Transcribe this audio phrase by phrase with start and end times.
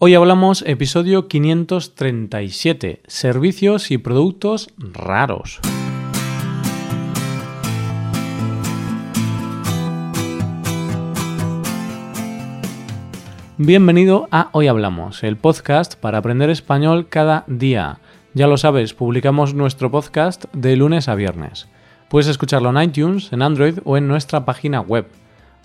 [0.00, 5.58] Hoy hablamos episodio 537, servicios y productos raros.
[13.56, 17.98] Bienvenido a Hoy Hablamos, el podcast para aprender español cada día.
[18.34, 21.66] Ya lo sabes, publicamos nuestro podcast de lunes a viernes.
[22.08, 25.08] Puedes escucharlo en iTunes, en Android o en nuestra página web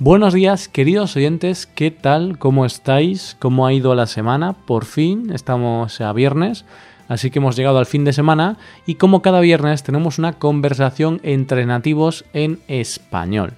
[0.00, 2.36] Buenos días, queridos oyentes, ¿qué tal?
[2.36, 3.36] ¿Cómo estáis?
[3.38, 4.52] ¿Cómo ha ido la semana?
[4.52, 6.64] Por fin, estamos a viernes,
[7.06, 11.20] así que hemos llegado al fin de semana y como cada viernes tenemos una conversación
[11.22, 13.52] entre nativos en español.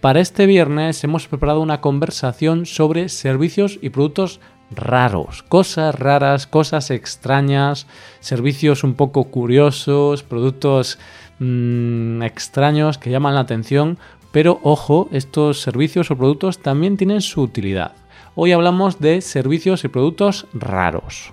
[0.00, 4.38] Para este viernes hemos preparado una conversación sobre servicios y productos
[4.70, 7.88] raros, cosas raras, cosas extrañas,
[8.20, 10.98] servicios un poco curiosos, productos
[11.40, 13.98] mm, extraños que llaman la atención
[14.36, 17.92] pero ojo, estos servicios o productos también tienen su utilidad.
[18.34, 21.32] Hoy hablamos de servicios y productos raros.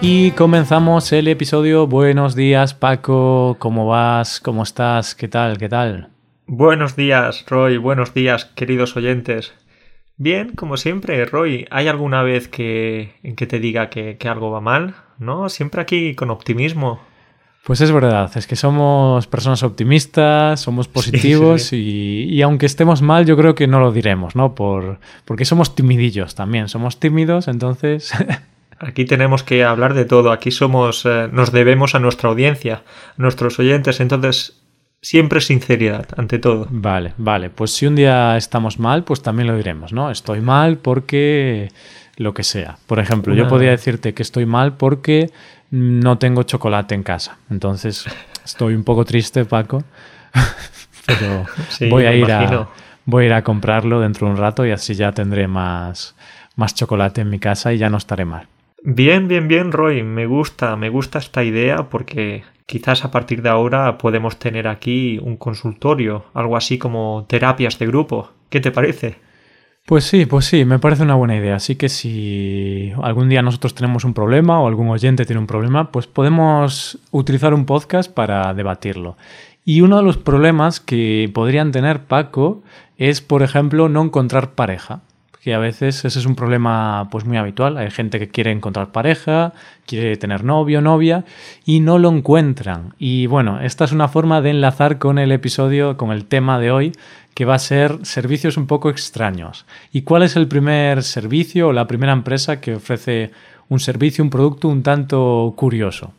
[0.00, 1.88] Y comenzamos el episodio.
[1.88, 3.56] Buenos días, Paco.
[3.58, 4.38] ¿Cómo vas?
[4.38, 5.16] ¿Cómo estás?
[5.16, 5.58] ¿Qué tal?
[5.58, 6.10] ¿Qué tal?
[6.46, 7.78] Buenos días, Roy.
[7.78, 9.54] Buenos días, queridos oyentes.
[10.16, 11.66] Bien, como siempre, Roy.
[11.72, 14.94] ¿Hay alguna vez que, en que te diga que algo va mal?
[15.18, 15.48] ¿No?
[15.48, 17.07] Siempre aquí con optimismo.
[17.64, 23.36] Pues es verdad, es que somos personas optimistas, somos positivos Y, aunque estemos mal, yo
[23.36, 24.54] creo que no lo diremos, ¿no?
[24.54, 28.12] Por, porque somos timidillos también, somos tímidos, entonces...
[28.80, 32.84] Aquí tenemos que hablar de todo, aquí somos, eh, nos debemos a nuestra audiencia,
[33.16, 34.62] a nuestros oyentes, entonces
[35.02, 36.68] siempre sinceridad, ante todo.
[36.70, 40.12] Vale, vale, pues si un día estamos mal, pues también lo diremos, ¿no?
[40.12, 41.70] Estoy mal porque
[42.16, 42.78] lo que sea.
[42.86, 45.30] Por ejemplo, yo podría decirte que estoy mal porque
[45.70, 47.38] no tengo chocolate en casa.
[47.50, 48.06] Entonces
[48.44, 49.84] estoy un poco triste, Paco.
[51.06, 51.46] Pero
[51.88, 52.68] voy a ir a
[53.08, 56.14] voy a ir a comprarlo dentro de un rato y así ya tendré más,
[56.56, 58.48] más chocolate en mi casa y ya no estaré mal.
[58.82, 60.02] Bien, bien, bien, Roy.
[60.02, 65.18] Me gusta, me gusta esta idea porque quizás a partir de ahora podemos tener aquí
[65.22, 68.30] un consultorio, algo así como terapias de grupo.
[68.50, 69.16] ¿Qué te parece?
[69.88, 71.56] Pues sí, pues sí, me parece una buena idea.
[71.56, 75.90] Así que si algún día nosotros tenemos un problema o algún oyente tiene un problema,
[75.90, 79.16] pues podemos utilizar un podcast para debatirlo.
[79.64, 82.62] Y uno de los problemas que podrían tener Paco
[82.98, 85.00] es, por ejemplo, no encontrar pareja.
[85.42, 87.76] Que a veces ese es un problema pues muy habitual.
[87.76, 89.52] Hay gente que quiere encontrar pareja,
[89.86, 91.24] quiere tener novio, novia
[91.64, 92.94] y no lo encuentran.
[92.98, 96.70] Y bueno, esta es una forma de enlazar con el episodio, con el tema de
[96.70, 96.92] hoy,
[97.34, 99.64] que va a ser servicios un poco extraños.
[99.92, 103.30] ¿Y cuál es el primer servicio o la primera empresa que ofrece
[103.68, 106.12] un servicio, un producto un tanto curioso?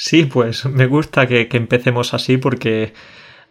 [0.00, 2.92] Sí, pues me gusta que, empecemos así porque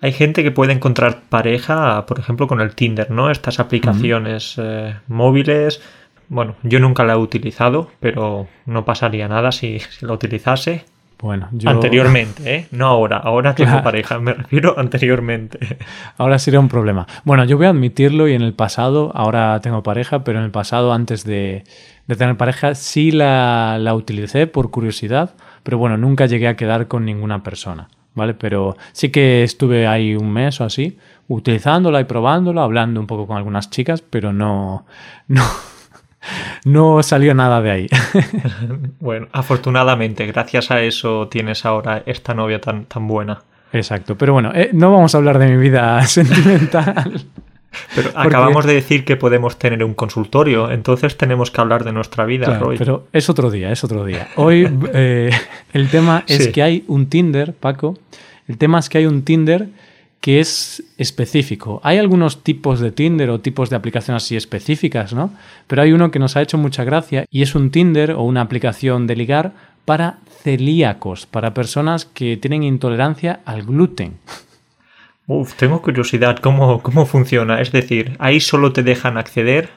[0.02, 3.32] hay gente que puede encontrar pareja, por ejemplo, con el Tinder, ¿no?
[3.32, 5.82] Estas aplicaciones eh, móviles.
[6.30, 10.86] Bueno, yo nunca la he utilizado, pero no pasaría nada si, si la utilizase.
[11.20, 11.72] Bueno, yo...
[11.72, 12.68] Anteriormente, ¿eh?
[12.72, 13.18] No ahora.
[13.18, 15.78] Ahora tengo pareja, me refiero anteriormente.
[16.18, 17.08] Ahora sería un problema.
[17.24, 20.52] Bueno, yo voy a admitirlo y en el pasado, ahora tengo pareja, pero en el
[20.52, 21.64] pasado, antes de,
[22.06, 25.34] tener pareja, sí la, la, utilicé por curiosidad,
[25.64, 28.34] pero bueno, nunca llegué a quedar con ninguna persona, ¿vale?
[28.34, 30.98] Pero sí que estuve ahí un mes o así,
[31.30, 34.86] utilizándola y probándola, hablando un poco con algunas chicas, pero no...
[35.30, 35.44] no
[36.66, 37.88] no salió nada de ahí.
[39.00, 43.40] bueno, afortunadamente, gracias a eso tienes ahora esta novia tan, tan buena.
[43.74, 47.26] Exacto, pero bueno, eh, no vamos a hablar de mi vida sentimental.
[47.96, 52.26] Pero acabamos de decir que podemos tener un consultorio, entonces tenemos que hablar de nuestra
[52.26, 52.78] vida, Roy.
[52.78, 54.30] Pero es otro día, es otro día.
[54.36, 55.32] Hoy eh,
[55.74, 57.98] el tema es que hay un Tinder, Paco.
[58.48, 59.68] El tema es que hay un Tinder
[60.22, 61.80] que es específico.
[61.84, 65.32] Hay algunos tipos de Tinder o tipos de aplicaciones así específicas, ¿no?
[65.68, 68.42] Pero hay uno que nos ha hecho mucha gracia y es un Tinder o una
[68.42, 69.54] aplicación de ligar
[69.86, 74.16] para celíacos, para personas que tienen intolerancia al gluten.
[75.28, 77.62] Uf, tengo curiosidad cómo, cómo funciona.
[77.62, 79.70] Es decir, ahí solo te dejan acceder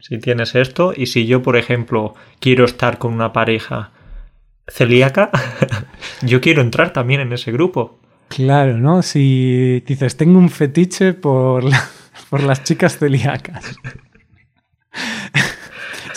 [0.00, 3.92] si tienes esto y si yo, por ejemplo, quiero estar con una pareja
[4.66, 5.30] celíaca,
[6.22, 8.00] yo quiero entrar también en ese grupo.
[8.28, 9.02] Claro, ¿no?
[9.02, 11.64] Si dices, tengo un fetiche por,
[12.30, 13.76] por las chicas celíacas.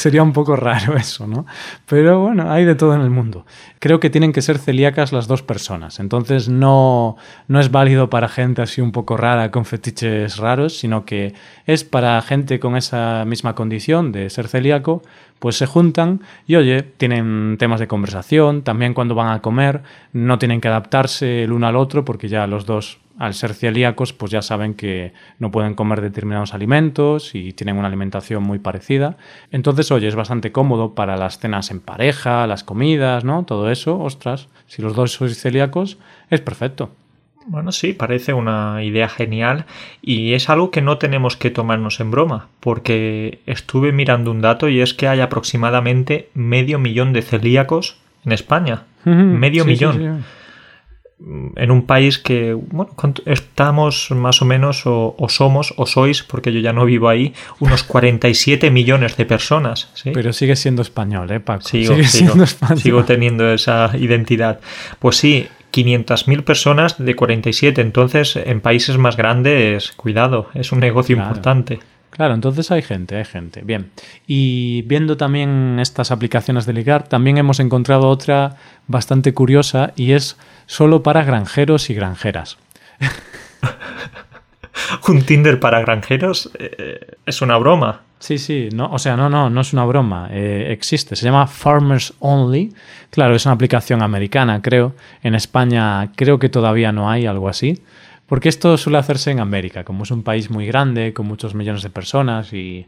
[0.02, 1.46] sería un poco raro eso, ¿no?
[1.86, 3.46] Pero bueno, hay de todo en el mundo.
[3.80, 7.18] Creo que tienen que ser celíacas las dos personas, entonces no,
[7.48, 11.34] no es válido para gente así un poco rara con fetiches raros, sino que
[11.66, 15.02] es para gente con esa misma condición de ser celíaco,
[15.40, 19.82] pues se juntan y oye, tienen temas de conversación, también cuando van a comer
[20.14, 24.14] no tienen que adaptarse el uno al otro porque ya los dos al ser celíacos,
[24.14, 29.18] pues ya saben que no pueden comer determinados alimentos y tienen una alimentación muy parecida.
[29.52, 33.44] Entonces, oye, es bastante cómodo para las cenas en pareja, las comidas, ¿no?
[33.44, 35.98] Todo eso, ostras, si los dos sois celíacos,
[36.30, 36.92] es perfecto.
[37.46, 39.66] Bueno, sí, parece una idea genial
[40.02, 44.70] y es algo que no tenemos que tomarnos en broma, porque estuve mirando un dato
[44.70, 48.84] y es que hay aproximadamente medio millón de celíacos en España.
[49.06, 50.24] medio millón
[51.56, 52.94] en un país que, bueno,
[53.26, 57.84] estamos más o menos, o, somos, o sois, porque yo ya no vivo ahí, unos
[57.84, 59.92] 47 millones de personas.
[60.04, 61.68] Pero sigue siendo español, ¿eh, Paco?
[61.68, 62.80] Sigo, siendo español.
[62.80, 64.60] sigo teniendo esa identidad.
[65.00, 67.82] Pues sí, 500.000 personas de 47.
[67.82, 71.80] Entonces, en países más grandes, cuidado, es un negocio importante.
[72.12, 73.62] Claro, entonces hay gente, hay gente.
[73.64, 73.90] Bien.
[74.28, 80.38] Y viendo también estas aplicaciones de ligar, también hemos encontrado otra bastante curiosa y es
[80.66, 82.58] solo para granjeros y granjeras.
[85.08, 88.02] un Tinder para granjeros eh, es una broma.
[88.20, 91.48] Sí, sí, no, o sea, no, no, no es una broma, eh, existe, se llama
[91.48, 92.72] Farmers Only.
[93.10, 94.94] Claro, es una aplicación americana, creo.
[95.24, 97.82] En España creo que todavía no hay algo así.
[98.32, 101.84] Porque esto suele hacerse en América, como es un país muy grande, con muchos millones
[101.84, 102.88] de personas y...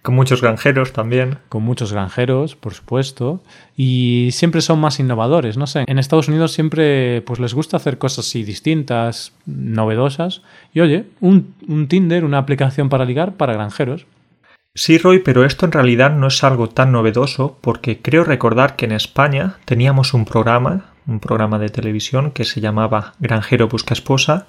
[0.00, 1.38] Con muchos granjeros también.
[1.48, 3.42] Con muchos granjeros, por supuesto.
[3.76, 5.82] Y siempre son más innovadores, no sé.
[5.88, 10.42] En Estados Unidos siempre pues les gusta hacer cosas así distintas, novedosas.
[10.72, 14.06] Y oye, un, un Tinder, una aplicación para ligar para granjeros.
[14.76, 18.84] Sí, Roy, pero esto en realidad no es algo tan novedoso porque creo recordar que
[18.84, 24.46] en España teníamos un programa, un programa de televisión que se llamaba Granjero Busca Esposa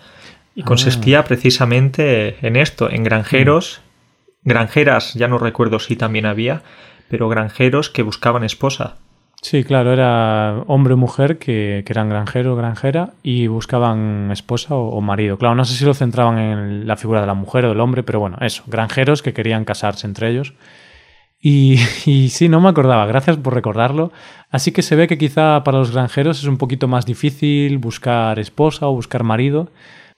[0.55, 1.23] y consistía ah.
[1.25, 3.81] precisamente en esto, en granjeros,
[4.43, 4.49] mm.
[4.49, 6.63] granjeras, ya no recuerdo si también había,
[7.09, 8.97] pero granjeros que buscaban esposa.
[9.41, 14.99] Sí, claro, era hombre o mujer que, eran granjero o granjera y buscaban esposa o,
[14.99, 15.37] marido.
[15.37, 18.01] Claro, no sé si lo centraban en la figura de la mujer o del hombre,
[18.01, 20.53] pero bueno, eso, granjeros que querían casarse entre ellos.
[21.41, 24.11] Y, sí, no me acordaba, gracias por recordarlo.
[24.49, 28.39] Así que se ve que quizá para los granjeros es un poquito más difícil buscar
[28.39, 29.69] esposa o buscar marido.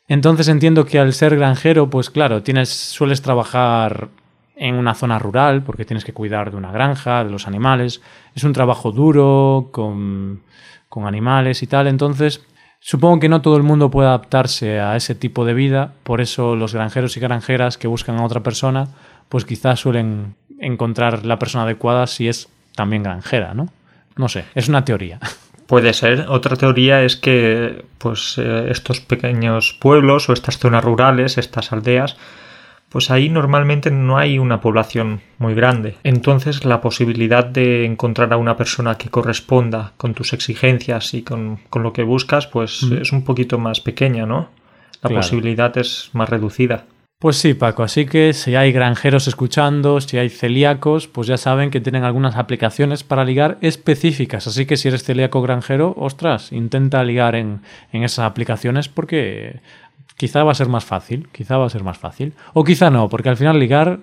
[0.07, 4.09] Entonces entiendo que al ser granjero, pues claro, tienes, sueles trabajar
[4.55, 8.01] en una zona rural porque tienes que cuidar de una granja, de los animales.
[8.35, 10.41] Es un trabajo duro, con,
[10.89, 11.87] con animales y tal.
[11.87, 12.45] Entonces,
[12.79, 15.93] supongo que no todo el mundo puede adaptarse a ese tipo de vida.
[16.03, 18.87] Por eso los granjeros y granjeras que buscan a otra persona,
[19.29, 23.69] pues quizás suelen encontrar la persona adecuada si es también granjera, ¿no?
[24.15, 25.19] No sé, es una teoría.
[25.67, 26.25] Puede ser.
[26.29, 32.17] Otra teoría es que pues eh, estos pequeños pueblos o estas zonas rurales, estas aldeas,
[32.89, 35.95] pues ahí normalmente no hay una población muy grande.
[36.03, 41.59] Entonces la posibilidad de encontrar a una persona que corresponda con tus exigencias y con,
[41.71, 42.93] lo que buscas, pues mm.
[43.01, 44.49] es un poquito más pequeña, ¿no?
[45.03, 46.85] La posibilidad es más reducida.
[47.21, 51.69] Pues sí, Paco, así que si hay granjeros escuchando, si hay celíacos, pues ya saben
[51.69, 54.47] que tienen algunas aplicaciones para ligar específicas.
[54.47, 57.59] Así que si eres celíaco granjero, ostras, intenta ligar en,
[57.91, 59.59] en esas aplicaciones porque
[60.15, 62.35] quizá va a ser más fácil, quizá va a ser más fácil.
[62.53, 63.99] O quizá no, porque al final ligar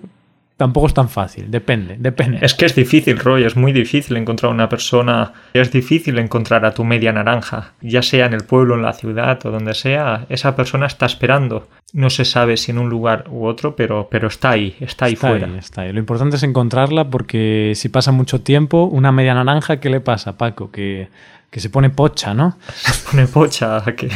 [0.57, 2.39] tampoco es tan fácil, depende, depende.
[2.41, 6.73] Es que es difícil, Roy, es muy difícil encontrar una persona, es difícil encontrar a
[6.73, 10.55] tu media naranja, ya sea en el pueblo, en la ciudad o donde sea, esa
[10.55, 11.67] persona está esperando.
[11.93, 15.15] No se sabe si en un lugar u otro, pero, pero está ahí, está ahí
[15.15, 15.47] fuera.
[15.57, 15.93] está ahí.
[15.93, 20.37] Lo importante es encontrarla porque si pasa mucho tiempo, una media naranja, ¿qué le pasa,
[20.37, 20.69] Paco?
[20.69, 21.07] Que
[21.49, 22.57] que se pone pocha, ¿no?
[22.75, 24.09] Se pone pocha, que,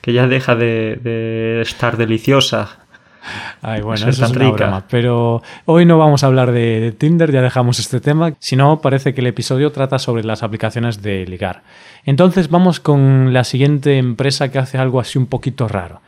[0.00, 2.79] que ya deja de, de, estar deliciosa.
[3.62, 4.84] Ay, bueno, eso, es una broma.
[4.88, 8.34] Pero hoy no vamos a hablar de, Tinder, ya dejamos este tema.
[8.38, 11.62] Si no, parece que el episodio trata sobre las aplicaciones de ligar.
[12.04, 16.00] Entonces vamos con la siguiente empresa que hace algo así un poquito raro.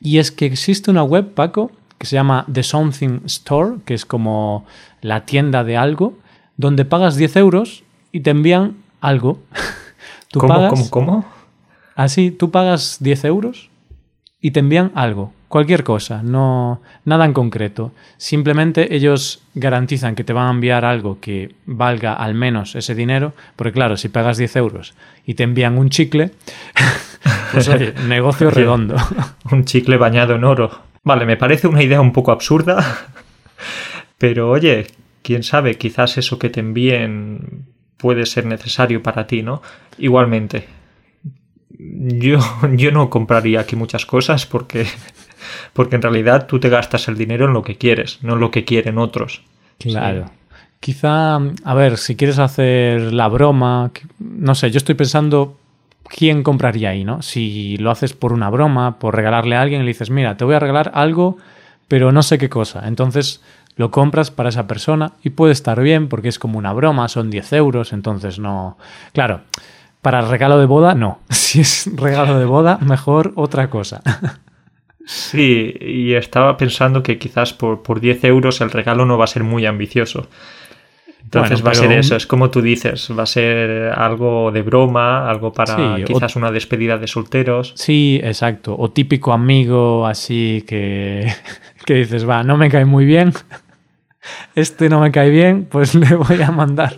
[0.00, 4.04] Y es que existe una web, Paco, que se llama The Something Store, que es
[4.04, 4.64] como
[5.00, 6.14] la tienda de algo,
[6.56, 9.38] donde pagas 10 euros y te envían algo.
[10.30, 11.24] ¿Tú ¿Cómo, cómo, cómo?
[11.96, 13.70] Así, tú pagas 10 euros
[14.40, 17.92] y te envían algo cualquier cosa, no nada en concreto.
[18.16, 23.32] Simplemente ellos garantizan que te van a enviar algo que valga al menos ese dinero,
[23.56, 24.94] porque claro, si pagas 10 euros
[25.26, 26.30] y te envían un chicle,
[27.52, 28.96] pues oye, negocio redondo.
[29.50, 30.70] un chicle bañado en oro.
[31.02, 33.08] Vale, me parece una idea un poco absurda,
[34.18, 34.86] pero oye,
[35.22, 39.62] quién sabe, quizás eso que te envíen puede ser necesario para ti, ¿no?
[39.98, 40.66] Igualmente,
[41.78, 42.38] yo,
[42.74, 44.86] yo no compraría aquí muchas cosas porque,
[45.72, 48.50] porque en realidad tú te gastas el dinero en lo que quieres, no en lo
[48.50, 49.42] que quieren otros.
[49.78, 50.30] Claro.
[50.80, 55.56] Quizá, a ver, si quieres hacer la broma, no sé, yo estoy pensando
[56.04, 57.22] quién compraría ahí, ¿no?
[57.22, 60.44] Si lo haces por una broma, por regalarle a alguien y le dices, mira, te
[60.44, 61.36] voy a regalar algo,
[61.88, 62.86] pero no sé qué cosa.
[62.86, 63.42] Entonces
[63.76, 67.30] lo compras para esa persona y puede estar bien porque es como una broma, son
[67.30, 68.76] 10 euros, entonces no...
[69.12, 69.42] Claro,
[70.02, 71.20] para regalo de boda, no.
[71.30, 74.02] Si es regalo de boda, mejor otra cosa.
[75.08, 79.26] Sí, y estaba pensando que quizás por, por 10 euros el regalo no va a
[79.26, 80.28] ser muy ambicioso.
[81.24, 85.28] Entonces va a ser eso, es como tú dices, va a ser algo de broma,
[85.28, 87.72] algo para quizás una despedida de solteros.
[87.74, 88.76] Sí, exacto.
[88.78, 91.26] O típico amigo así que,
[91.86, 93.32] que dices, va, no me cae muy bien,
[94.54, 96.96] este no me cae bien, pues le voy a mandar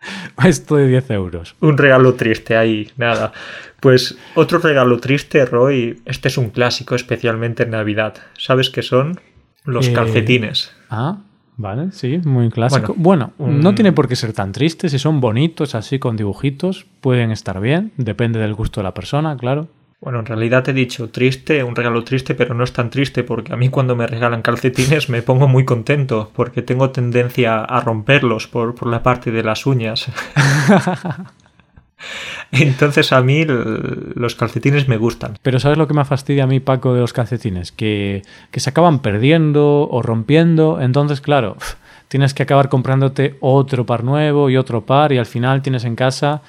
[0.44, 1.54] esto de 10 euros.
[1.60, 3.32] Un regalo triste ahí, nada.
[3.80, 8.14] Pues otro regalo triste, Roy, este es un clásico, especialmente en Navidad.
[8.36, 9.20] ¿Sabes qué son?
[9.64, 10.72] Los eh, calcetines.
[10.90, 11.18] Ah,
[11.58, 12.94] Vale, sí, muy clásico.
[12.96, 14.88] Bueno, no tiene por qué ser tan triste.
[14.88, 17.90] Si son bonitos, así con dibujitos, pueden estar bien.
[17.96, 19.66] Depende del gusto de la persona, claro.
[20.00, 23.24] Bueno, en realidad te he dicho triste, un regalo triste, pero no es tan triste
[23.24, 27.80] porque a mí cuando me regalan calcetines me pongo muy contento porque tengo tendencia a
[27.80, 30.08] romperlos por, por la parte de las uñas.
[32.52, 35.36] Entonces a mí los calcetines me gustan.
[35.42, 37.72] Pero ¿sabes lo que me fastidia a mí, Paco, de los calcetines?
[37.72, 40.80] Que, que se acaban perdiendo o rompiendo.
[40.80, 41.56] Entonces, claro,
[42.06, 45.96] tienes que acabar comprándote otro par nuevo y otro par y al final tienes en
[45.96, 46.40] casa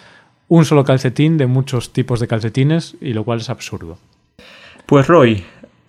[0.50, 3.98] un solo calcetín de muchos tipos de calcetines y lo cual es absurdo.
[4.86, 5.46] Pues Roy,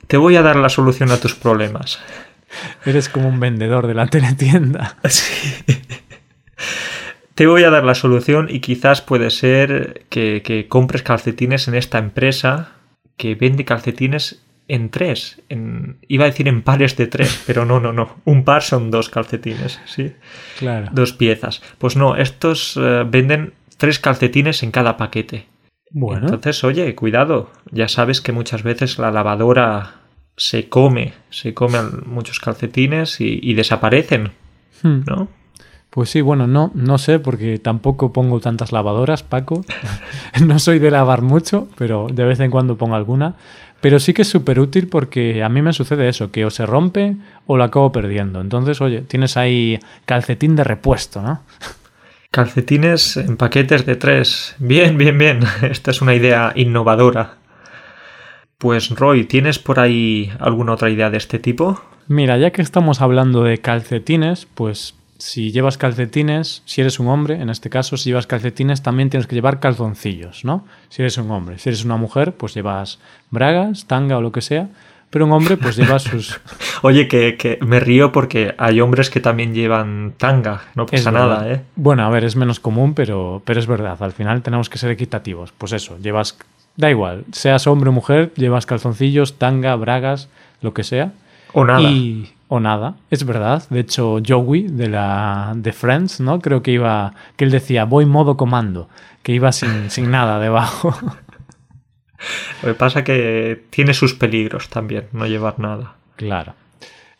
[0.06, 1.98] te voy a dar la solución a tus problemas.
[2.84, 4.96] Eres como un vendedor de la teletienda.
[5.08, 5.64] Sí.
[7.34, 11.96] Te voy a dar la solución y quizás puede ser que, compres calcetines en esta
[11.96, 12.72] empresa
[13.16, 15.40] que vende calcetines en tres.
[15.48, 18.16] En, iba a decir en pares de tres, pero no, no, no.
[18.26, 20.12] Un par son dos calcetines, ¿sí?
[20.58, 20.88] Claro.
[20.92, 21.62] Dos piezas.
[21.78, 25.46] Pues no, estos eh, venden tres calcetines en cada paquete.
[25.90, 26.26] Bueno.
[26.26, 27.50] Entonces, oye, cuidado.
[27.72, 30.02] Ya sabes que muchas veces la lavadora
[30.36, 34.32] se come, se come muchos calcetines y, desaparecen,
[34.82, 35.00] hmm.
[35.06, 35.28] ¿no?
[35.88, 39.64] Pues sí, bueno, no, no sé, porque tampoco pongo tantas lavadoras, Paco.
[40.44, 43.34] no soy de lavar mucho, pero de vez en cuando pongo alguna.
[43.80, 46.66] Pero sí que es súper útil porque a mí me sucede eso, que o se
[46.66, 48.42] rompe o lo acabo perdiendo.
[48.42, 51.40] Entonces, oye, tienes ahí calcetín de repuesto, ¿no?
[52.30, 54.54] Calcetines en paquetes de tres.
[54.60, 55.40] Bien, bien, bien.
[55.62, 57.38] Esta es una idea innovadora.
[58.56, 61.82] Pues Roy, ¿tienes por ahí alguna otra idea de este tipo?
[62.06, 67.40] Mira, ya que estamos hablando de calcetines, pues si llevas calcetines, si eres un hombre,
[67.40, 70.64] en este caso, si llevas calcetines, también tienes que llevar calzoncillos, ¿no?
[70.88, 71.58] Si eres un hombre.
[71.58, 74.68] Si eres una mujer, pues llevas bragas, tanga o lo que sea.
[75.10, 76.40] Pero un hombre, pues lleva sus.
[76.82, 81.62] Oye, que, me río porque hay hombres que también llevan tanga, no pasa nada, ¿eh?
[81.74, 84.00] Bueno, a ver, es menos común, pero, pero es verdad.
[84.00, 85.52] Al final tenemos que ser equitativos.
[85.58, 86.38] Pues eso, llevas.
[86.76, 90.28] Da igual, seas hombre o mujer, llevas calzoncillos, tanga, bragas,
[90.62, 91.12] lo que sea.
[91.52, 91.82] O nada.
[91.82, 92.94] Y, o nada.
[93.10, 93.64] Es verdad.
[93.68, 96.40] De hecho, Joey de la de Friends, ¿no?
[96.40, 98.88] Creo que iba que él decía, "Voy modo comando",
[99.24, 100.94] que iba sin, sin nada debajo.
[102.62, 105.94] Lo que pasa que tiene sus peligros también, no llevar nada.
[106.16, 106.54] Claro.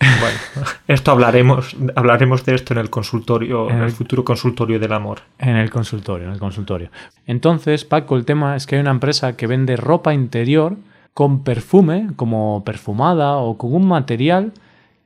[0.00, 0.38] Bueno,
[0.88, 5.20] esto hablaremos, hablaremos de esto en el consultorio, en el, futuro consultorio del amor.
[5.38, 6.90] En el consultorio, en el consultorio.
[7.26, 10.76] Entonces, Paco, el tema es que hay una empresa que vende ropa interior
[11.12, 14.52] con perfume, como perfumada o con un material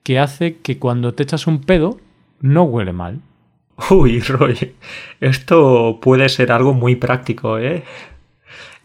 [0.04, 1.98] que hace que cuando te echas un pedo
[2.40, 3.20] no huele mal.
[3.90, 4.74] Uy, Roy,
[5.20, 7.82] esto puede ser algo muy práctico, ¿eh?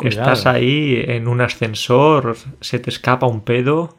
[0.02, 3.98] Estás ahí en un ascensor, se te escapa un pedo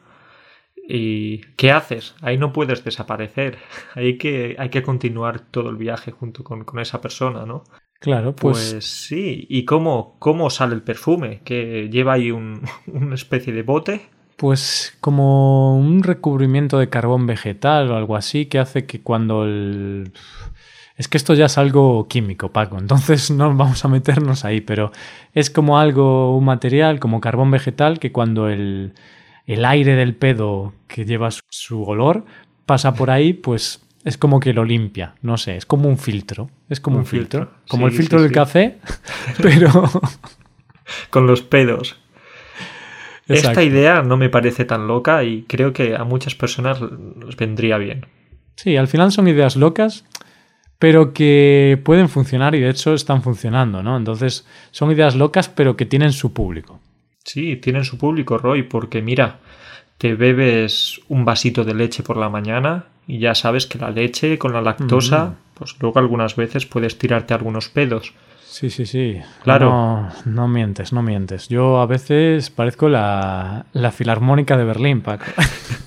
[0.92, 2.14] y ¿qué haces?
[2.21, 3.59] Ahí no puedes desaparecer.
[3.95, 7.64] Hay que, hay que continuar todo el viaje junto con, esa persona, ¿no?
[8.00, 8.73] Claro, pues...
[8.73, 8.87] pues...
[8.87, 9.47] sí.
[9.49, 11.42] ¿Y cómo, cómo sale el perfume?
[11.45, 14.00] ¿Que lleva ahí un, una especie de bote?
[14.37, 20.12] Pues como un recubrimiento de carbón vegetal o algo así que hace que cuando el...
[20.97, 24.92] Es que esto ya es algo químico, Paco, entonces no vamos a meternos ahí, pero
[25.35, 28.94] es como algo, un material como carbón vegetal que cuando el,
[29.47, 32.25] el aire del pedo que lleva su olor
[32.66, 36.50] pasa por ahí, pues es como que lo limpia, no sé, es como un filtro,
[36.68, 38.78] es como un, filtro, como el filtro del café,
[39.42, 39.90] pero...
[41.11, 41.97] Con los pedos.
[43.28, 47.78] Esta idea no me parece tan loca y creo que a muchas personas les vendría
[47.78, 48.06] bien.
[48.56, 50.04] Sí, al final son ideas locas,
[50.80, 53.99] pero que pueden funcionar y de hecho están funcionando, ¿no?
[53.99, 56.80] Entonces son ideas locas, pero que tienen su público.
[57.22, 59.40] Sí, tienen su público, Roy, porque mira,
[59.99, 64.38] te bebes un vasito de leche por la mañana y ya sabes que la leche
[64.38, 65.37] con la lactosa, mm.
[65.52, 68.14] pues luego algunas veces puedes tirarte algunos pedos.
[68.46, 69.20] Sí, sí, sí.
[69.42, 70.08] Claro.
[70.25, 71.49] No, mientes, no mientes.
[71.49, 75.26] Yo a veces parezco la, la filarmónica de Berlín, Paco.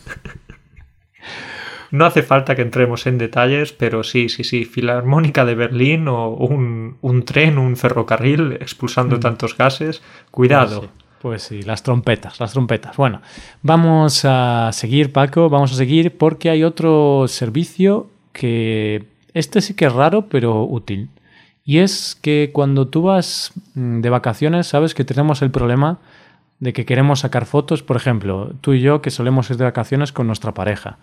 [1.94, 6.30] no hace falta que entremos en detalles, pero sí, sí, sí, filarmónica de Berlín o
[6.30, 9.20] un, un tren, un ferrocarril expulsando mm.
[9.20, 10.02] tantos gases.
[10.32, 10.90] Cuidado.
[11.22, 12.98] Pues sí, las trompetas, las trompetas.
[12.98, 13.22] Bueno,
[13.62, 19.86] vamos a seguir, Paco, vamos a seguir porque hay otro servicio que este sí que
[19.86, 21.10] es raro, pero útil.
[21.64, 26.00] Y es que cuando tú vas mm, de vacaciones, sabes que tenemos el problema
[26.60, 30.12] de que queremos sacar fotos, por ejemplo, tú y yo que solemos ir de vacaciones
[30.12, 30.98] con nuestra pareja.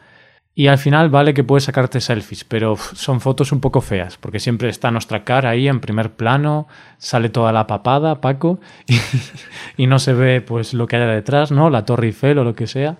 [0.54, 4.40] Y al final vale que puedes sacarte selfies, pero son fotos un poco feas, porque
[4.40, 6.66] siempre está nuestra cara ahí en primer plano,
[6.99, 8.61] sale toda la papada, Paco,
[9.76, 11.71] y, no se ve pues lo que haya detrás, ¿no?
[11.71, 12.99] La Torre Eiffel o lo que sea.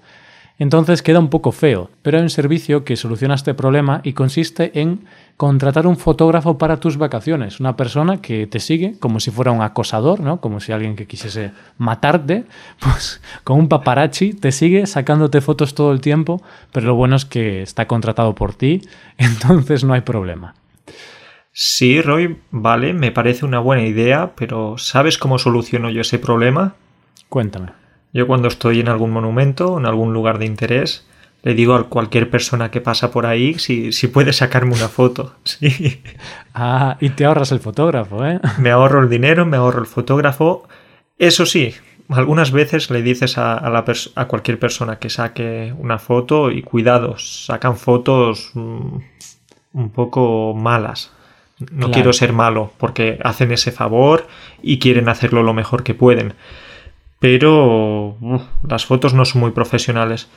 [0.61, 4.79] Entonces queda un poco feo, pero hay un servicio que soluciona este problema y consiste
[4.79, 5.07] en
[5.39, 9.63] contratar un fotógrafo para tus vacaciones, una persona que te sigue como si fuera un
[9.63, 10.43] acosador, ¿no?
[10.43, 12.45] Como si alguien que quisiese matarte,
[12.79, 17.25] pues con un paparazzi te sigue sacándote fotos todo el tiempo, pero lo bueno es
[17.25, 18.83] que está contratado por ti,
[19.17, 20.55] entonces no hay problema.
[21.53, 26.75] Sí, Roy, vale, me parece una buena idea, pero ¿sabes cómo soluciono yo ese problema?
[27.31, 27.80] Cuéntame.
[28.13, 31.07] Yo cuando estoy en algún monumento, en algún lugar de interés,
[31.43, 35.35] le digo a cualquier persona que pasa por ahí si, si puede sacarme una foto.
[35.45, 36.03] Sí.
[36.55, 38.41] Ah, y te ahorras el fotógrafo, ¿eh?
[38.59, 40.69] Me ahorro el dinero, me ahorro el fotógrafo.
[41.19, 41.75] Eso sí,
[42.09, 43.85] algunas veces le dices a, la
[44.17, 48.97] a cualquier persona que saque una foto y cuidado, sacan fotos mm,
[49.75, 51.13] un poco malas.
[51.71, 54.27] No quiero ser malo, porque hacen ese favor
[54.63, 56.33] y quieren hacerlo lo mejor que pueden
[57.21, 58.17] pero
[58.67, 60.29] las fotos no son muy profesionales.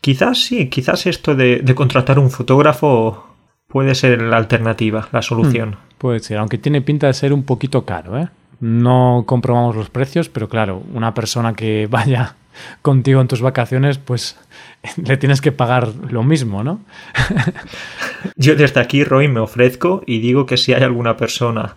[0.00, 3.26] Quizás sí, quizás esto de, contratar un fotógrafo
[3.66, 5.70] puede ser la alternativa, la solución.
[5.70, 8.28] Hmm, puede ser, aunque tiene pinta de ser un poquito caro, ¿eh?
[8.60, 12.36] No comprobamos los precios, pero claro, una persona que vaya
[12.82, 14.38] contigo en tus vacaciones, pues
[14.96, 16.80] le tienes que pagar lo mismo, ¿no?
[18.36, 21.76] Yo desde aquí, Roy, me ofrezco y digo que si hay alguna persona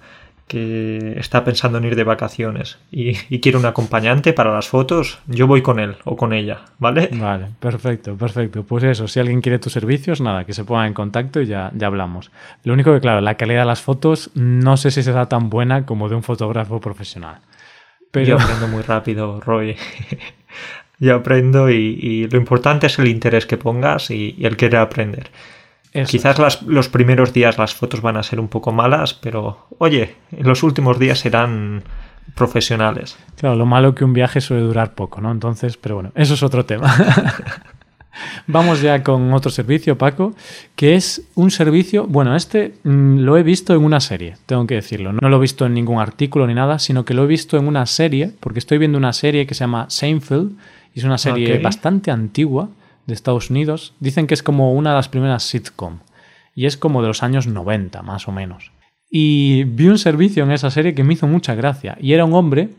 [0.52, 5.48] que está pensando en ir de vacaciones y, quiere un acompañante para las fotos, yo
[5.48, 7.08] voy con él o con ella, ¿vale?
[7.14, 8.64] Vale, perfecto, perfecto.
[8.64, 11.72] Pues eso, si alguien quiere tus servicios, nada, que se ponga en contacto y ya,
[11.74, 12.32] ya hablamos.
[12.66, 15.86] Lo único que, claro, la calidad de las fotos no sé si será tan buena
[15.86, 17.38] como de un fotógrafo profesional.
[18.12, 18.26] Pero...
[18.26, 19.78] Yo aprendo muy rápido, Roy.
[21.00, 25.32] yo aprendo y, lo importante es el interés que pongas y el querer aprender.
[25.91, 30.47] Quizás los primeros días las fotos van a ser un poco malas, pero oye, en
[30.47, 31.84] los últimos días serán
[32.34, 33.17] profesionales.
[33.36, 35.32] Claro, lo malo que un viaje suele durar poco, ¿no?
[35.32, 36.93] Entonces, pero bueno, eso es otro tema.
[38.47, 40.34] Vamos ya con otro servicio, Paco,
[40.75, 44.75] que es un servicio, bueno, este mm, lo he visto en una serie, tengo que
[44.75, 47.58] decirlo, no lo he visto en ningún artículo ni nada, sino que lo he visto
[47.58, 50.51] en una serie, porque estoy viendo una serie que se llama Seinfeld,
[50.93, 52.69] y es una serie bastante antigua,
[53.08, 53.94] de Estados Unidos.
[54.00, 56.00] Dicen que es como una de las primeras sitcom
[56.56, 58.72] y es como de los años 90 más o menos.
[59.10, 62.34] Y vi un servicio en esa serie que me hizo mucha gracia y era un
[62.34, 62.70] hombre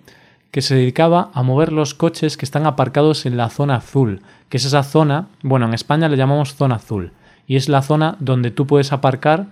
[0.52, 4.58] que se dedicaba a mover los coches que están aparcados en la zona azul, que
[4.58, 7.12] es esa zona, bueno, en España le llamamos zona azul,
[7.46, 9.46] y es la zona donde tú puedes aparcar,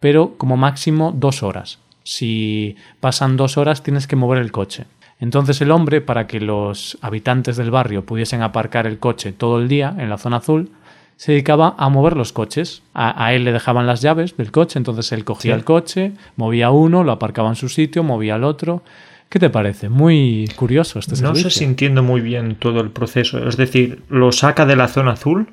[0.00, 1.78] pero como máximo dos horas.
[2.04, 4.86] Si pasan dos horas tienes que mover el coche.
[5.18, 9.68] Entonces el hombre, para que los habitantes del barrio pudiesen aparcar el coche todo el
[9.68, 10.70] día en la zona azul,
[11.16, 12.82] se dedicaba a mover los coches.
[12.92, 17.04] A, él le dejaban las llaves del coche, entonces él cogía el coche, movía uno,
[17.04, 18.82] lo aparcaba en su sitio, movía el otro.
[19.30, 19.88] ¿Qué te parece?
[19.88, 21.44] Muy curioso este servicio.
[21.44, 23.48] No sé si entiendo muy bien todo el proceso.
[23.48, 25.48] Es decir, lo saca de la zona azul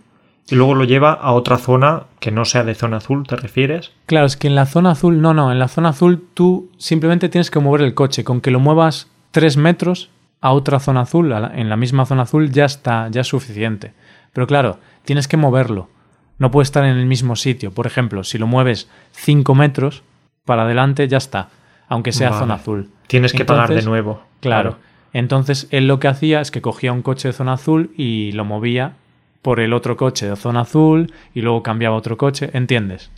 [0.49, 3.91] y luego lo lleva a otra zona que no sea de zona azul, ¿te refieres?
[4.05, 7.29] Claro, es que en la zona azul, no, no, en la zona azul tú simplemente
[7.29, 8.23] tienes que mover el coche.
[8.23, 12.51] Con que lo muevas tres metros a otra zona azul, en la misma zona azul,
[12.51, 13.93] ya está, ya es suficiente.
[14.31, 15.89] Pero claro, tienes que moverlo.
[16.37, 17.71] No puede estar en el mismo sitio.
[17.71, 20.03] Por ejemplo, si lo mueves cinco metros
[20.45, 21.49] para adelante, ya está,
[21.87, 22.91] aunque sea zona azul.
[23.07, 24.23] Tienes que pagar de nuevo.
[24.39, 24.77] Claro.
[25.13, 28.45] Entonces, él lo que hacía es que cogía un coche de zona azul y lo
[28.45, 28.93] movía
[29.41, 32.49] por el otro coche de zona azul y luego cambiaba otro coche.
[32.53, 33.11] ¿Entiendes?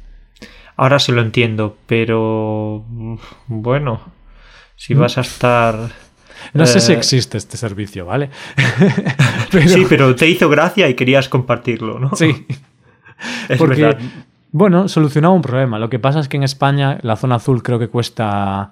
[0.77, 2.85] Ahora sí lo entiendo, pero
[3.47, 4.01] bueno,
[4.75, 4.99] si mm.
[4.99, 6.04] vas a estar
[6.53, 8.29] no sé si eh, existe este servicio, ¿vale?
[9.67, 12.15] Sí, pero te hizo gracia y querías compartirlo, ¿no?
[12.15, 12.45] Sí.
[13.47, 13.95] Es Porque
[14.51, 15.79] Bueno, solucionaba un problema.
[15.79, 18.71] Lo que pasa es que en España la zona azul creo que cuesta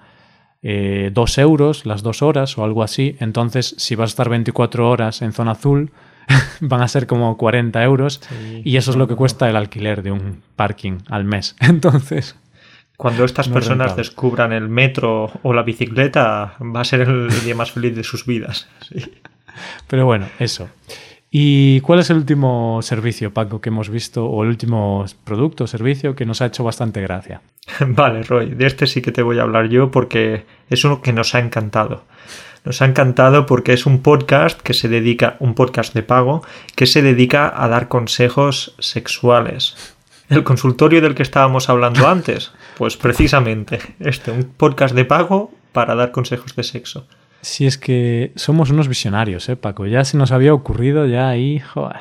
[0.62, 3.16] eh, 2 euros las dos horas o algo así.
[3.20, 5.92] Entonces, si vas a estar 24 horas en zona azul,
[6.60, 8.22] van a ser como 40 euros.
[8.28, 11.56] Sí, y eso es lo que cuesta el alquiler de un parking al mes.
[11.60, 12.36] Entonces...
[13.04, 14.02] Cuando estas No personas rentable.
[14.02, 18.26] descubran el metro o la bicicleta, va a ser el día más feliz de sus
[18.26, 18.70] vidas.
[18.88, 19.12] Sí.
[19.88, 20.70] Pero bueno, eso.
[21.30, 25.68] ¿Y cuál es el último servicio, Paco, que hemos visto, o el último producto o
[25.68, 27.42] servicio que nos ha hecho bastante gracia?
[27.86, 31.12] Vale, Roy, de este sí que te voy a hablar yo porque es uno que
[31.12, 32.06] nos ha encantado.
[32.64, 36.42] Nos ha encantado porque es un podcast que se dedica, un podcast de pago,
[36.78, 39.76] que se dedica a dar consejos sexuales.
[40.30, 45.96] El consultorio del que estábamos hablando antes, pues precisamente este, un podcast de pago para
[45.96, 47.08] dar consejos de sexo.
[47.42, 49.86] Si es que somos unos visionarios, ¿eh, Paco?
[49.86, 52.00] Ya se nos había ocurrido, ya ahí, joder.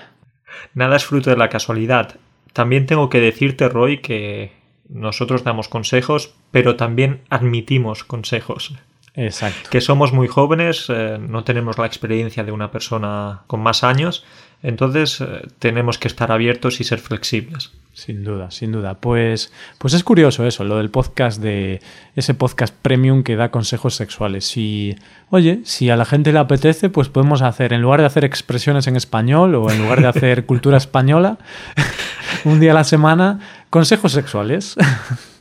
[0.74, 2.16] Nada es fruto de la casualidad.
[2.52, 4.52] También tengo que decirte, Roy, que
[4.88, 8.74] nosotros damos consejos, pero también admitimos consejos.
[9.14, 9.70] Exacto.
[9.70, 14.24] Que somos muy jóvenes, eh, no tenemos la experiencia de una persona con más años,
[14.62, 17.72] entonces eh, tenemos que estar abiertos y ser flexibles.
[17.94, 18.94] Sin duda, sin duda.
[18.94, 21.82] Pues, pues es curioso eso, lo del podcast de
[22.16, 24.46] ese podcast premium que da consejos sexuales.
[24.46, 24.96] Si,
[25.28, 28.86] oye, si a la gente le apetece, pues podemos hacer, en lugar de hacer expresiones
[28.86, 31.36] en español o en lugar de hacer cultura española,
[32.44, 34.74] un día a la semana, consejos sexuales.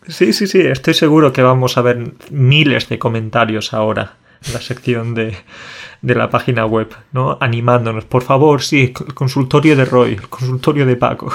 [0.08, 4.60] Sí, sí, sí, estoy seguro que vamos a ver miles de comentarios ahora en la
[4.60, 5.38] sección de,
[6.02, 7.38] de la página web, ¿no?
[7.40, 11.32] Animándonos, por favor, sí, el consultorio de Roy, el consultorio de Paco.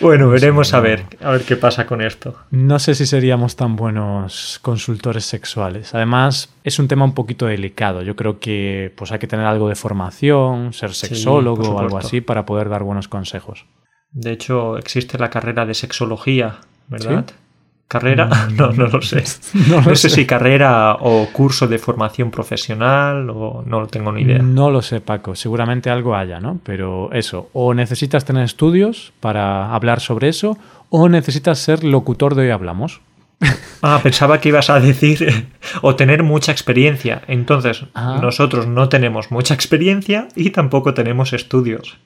[0.00, 2.36] Bueno, veremos a ver, a ver qué pasa con esto.
[2.50, 5.94] No sé si seríamos tan buenos consultores sexuales.
[5.94, 8.02] Además, es un tema un poquito delicado.
[8.02, 12.20] Yo creo que pues hay que tener algo de formación, ser sexólogo o algo así
[12.20, 13.64] para poder dar buenos consejos.
[14.12, 17.24] De hecho, existe la carrera de sexología, ¿verdad?
[17.26, 17.34] ¿Sí?
[17.88, 18.28] ¿Carrera?
[18.56, 19.22] No, no lo sé.
[19.68, 20.16] No lo No sé sé.
[20.16, 24.38] si carrera o curso de formación profesional o no lo tengo ni idea.
[24.38, 25.34] No lo sé, Paco.
[25.36, 26.58] Seguramente algo haya, ¿no?
[26.64, 30.58] Pero eso, o necesitas tener estudios para hablar sobre eso,
[30.90, 33.00] o necesitas ser locutor de Hoy Hablamos.
[33.82, 35.48] Ah, pensaba que ibas a decir
[35.82, 37.22] o tener mucha experiencia.
[37.28, 38.18] Entonces, Ah.
[38.20, 41.96] nosotros no tenemos mucha experiencia y tampoco tenemos estudios.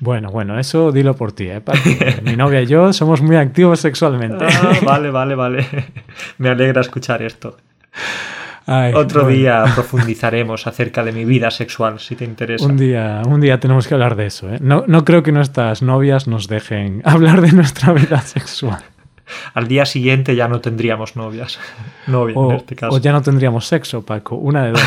[0.00, 1.78] Bueno, bueno, eso dilo por ti, ¿eh, Paco?
[2.24, 4.44] Mi novia y yo somos muy activos sexualmente.
[4.44, 5.66] Ah, vale, vale, vale.
[6.38, 7.56] Me alegra escuchar esto.
[8.66, 9.36] Ay, Otro bueno.
[9.36, 12.64] día profundizaremos acerca de mi vida sexual, si te interesa.
[12.66, 14.48] Un día, un día tenemos que hablar de eso.
[14.52, 14.58] ¿eh?
[14.60, 18.82] No, no creo que nuestras novias nos dejen hablar de nuestra vida sexual.
[19.54, 21.58] Al día siguiente ya no tendríamos novias.
[22.06, 22.94] Novia, O, en este caso.
[22.96, 24.36] o ya no tendríamos sexo, Paco.
[24.36, 24.82] Una de dos.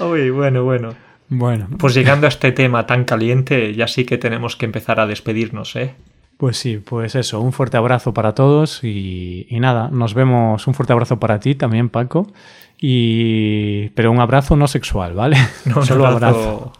[0.00, 0.94] Uy, bueno, bueno.
[1.28, 5.06] bueno, Pues llegando a este tema tan caliente, ya sí que tenemos que empezar a
[5.06, 5.94] despedirnos, ¿eh?
[6.38, 7.40] pues sí, pues eso.
[7.40, 10.66] Un fuerte abrazo para todos y, y nada, nos vemos.
[10.66, 12.32] Un fuerte abrazo para ti también, Paco.
[12.80, 15.36] Y, pero un abrazo no sexual, ¿vale?
[15.66, 16.38] No, un Solo abrazo.
[16.38, 16.72] abrazo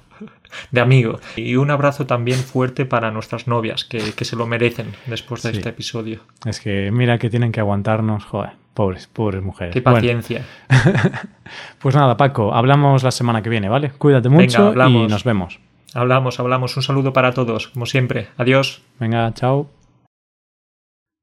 [0.71, 1.21] de amigo.
[1.37, 5.51] Y un abrazo también fuerte para nuestras novias, que, que se lo merecen después de
[5.51, 5.57] Sí.
[5.59, 6.21] este episodio.
[6.45, 8.25] Es que mira que tienen que aguantarnos.
[8.25, 9.73] Joder, pobres, pobres mujeres.
[9.75, 10.45] Qué Bueno, paciencia.
[11.79, 13.91] pues nada, Paco, hablamos la semana que viene, ¿vale?
[13.93, 15.59] Cuídate mucho y nos vemos.
[15.95, 16.77] Hablamos, hablamos.
[16.77, 18.29] Un saludo para todos, como siempre.
[18.39, 18.83] Adiós.
[18.99, 19.69] Venga, chao.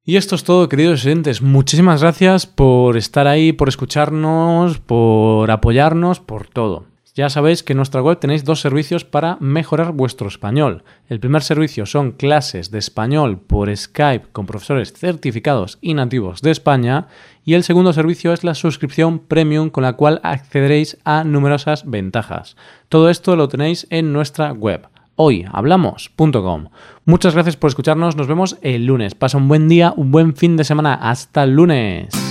[0.06, 1.42] Y esto es todo, queridos oyentes.
[1.42, 6.86] Muchísimas gracias por estar ahí, por escucharnos, por apoyarnos, por todo.
[7.16, 10.84] Ya sabéis que en nuestra web tenéis dos servicios para mejorar vuestro español.
[11.08, 16.52] El primer servicio son clases de español por Skype con profesores certificados y nativos de
[16.52, 17.08] España.
[17.44, 22.56] Y el segundo servicio es la suscripción premium con la cual accederéis a numerosas ventajas.
[22.90, 26.70] Todo esto lo tenéis en nuestra web hoyhablamos.com.
[27.04, 29.16] Muchas gracias por escucharnos, nos vemos el lunes.
[29.16, 30.94] Pasa un buen día, un buen fin de semana.
[30.94, 32.29] Hasta el lunes.